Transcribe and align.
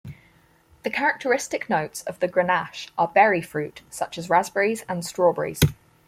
The 0.81 0.89
characteristic 0.89 1.69
notes 1.69 2.01
of 2.05 2.19
Grenache 2.19 2.89
are 2.97 3.07
berry 3.09 3.39
fruit 3.39 3.83
such 3.91 4.17
as 4.17 4.31
raspberries 4.31 4.83
and 4.89 5.05
strawberries. 5.05 5.59